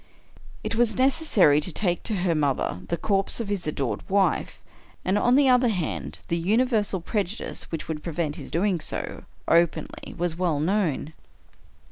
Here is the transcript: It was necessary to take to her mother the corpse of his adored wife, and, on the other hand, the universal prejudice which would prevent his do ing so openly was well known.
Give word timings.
It 0.63 0.73
was 0.73 0.97
necessary 0.97 1.61
to 1.61 1.71
take 1.71 2.01
to 2.09 2.15
her 2.15 2.33
mother 2.33 2.79
the 2.87 2.97
corpse 2.97 3.39
of 3.39 3.49
his 3.49 3.67
adored 3.67 4.01
wife, 4.09 4.59
and, 5.05 5.15
on 5.15 5.35
the 5.35 5.47
other 5.47 5.67
hand, 5.67 6.21
the 6.27 6.39
universal 6.39 7.01
prejudice 7.01 7.71
which 7.71 7.87
would 7.87 8.01
prevent 8.01 8.35
his 8.35 8.49
do 8.49 8.63
ing 8.63 8.79
so 8.79 9.25
openly 9.47 10.15
was 10.17 10.35
well 10.39 10.59
known. 10.59 11.13